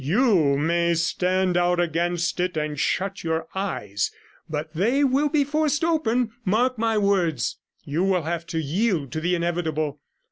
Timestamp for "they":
4.73-5.03